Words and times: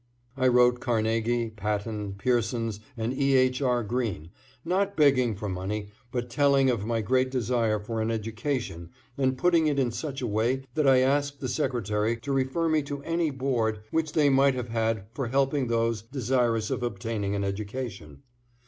I 0.35 0.47
wrote 0.47 0.79
Carnegie, 0.79 1.51
Patten, 1.51 2.15
Pearsons 2.17 2.79
and 2.97 3.13
E. 3.13 3.35
H. 3.35 3.61
R. 3.61 3.83
Green, 3.83 4.31
not 4.65 4.97
begging 4.97 5.35
for 5.35 5.47
money, 5.47 5.89
but 6.11 6.27
telling 6.27 6.71
of 6.71 6.87
my 6.87 7.01
great 7.01 7.29
desire 7.29 7.79
for 7.79 8.01
an 8.01 8.09
education 8.09 8.89
and 9.15 9.37
putting 9.37 9.67
it 9.67 9.77
in 9.77 9.91
such 9.91 10.19
a 10.19 10.25
way 10.25 10.63
that 10.73 10.87
I 10.87 11.01
asked 11.01 11.39
the 11.39 11.47
secretary 11.47 12.17
to 12.21 12.33
refer 12.33 12.67
me 12.67 12.81
to 12.81 13.03
any 13.03 13.29
board 13.29 13.81
which 13.91 14.13
they 14.13 14.31
might 14.31 14.55
have 14.55 14.69
had 14.69 15.05
for 15.13 15.27
helping 15.27 15.67
those 15.67 16.01
desirous 16.01 16.71
of 16.71 16.81
obtaining 16.81 17.35
an 17.35 17.43
education. 17.43 18.23